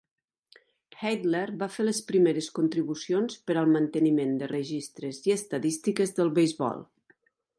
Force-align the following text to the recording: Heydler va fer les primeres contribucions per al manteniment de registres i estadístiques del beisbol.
Heydler 1.01 1.43
va 1.63 1.67
fer 1.73 1.85
les 1.85 1.99
primeres 2.11 2.47
contribucions 2.59 3.37
per 3.51 3.57
al 3.63 3.69
manteniment 3.75 4.33
de 4.41 4.49
registres 4.55 5.23
i 5.31 5.37
estadístiques 5.37 6.19
del 6.21 6.35
beisbol. 6.41 6.85